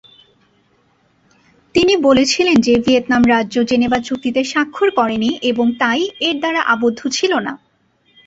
[1.75, 7.31] তিনি বলেছিলেন যে ভিয়েতনাম রাজ্য জেনেভা চুক্তিতে স্বাক্ষর করেনি এবং তাই এর দ্বারা আবদ্ধ ছিল
[7.39, 7.53] না।